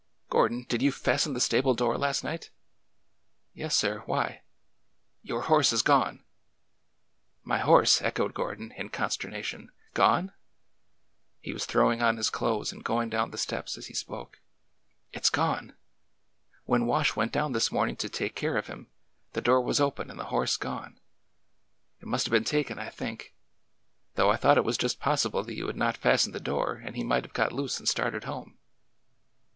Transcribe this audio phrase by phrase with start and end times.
[0.31, 2.49] ''Gordon, did vou fasten the stable door last night?"
[3.53, 3.99] Yes, sir.
[4.07, 4.41] Why?""
[5.21, 6.23] Your horse is gone!"''
[7.43, 10.33] My horse!" echoed Gordon, in consternation.'' Gone?"
[11.43, 14.39] He was throwing on his clothes and going down the steps as he spoke.
[15.13, 15.75] It 's gone!
[16.65, 18.87] When Wash went down this morning to take care of him,
[19.33, 20.99] the door was open and the horse gone.
[21.99, 23.35] It must have been taken, I think,—
[24.15, 26.95] though I thought it was just possible that you had not fastened the door and
[26.95, 28.57] he might have got loose and started home."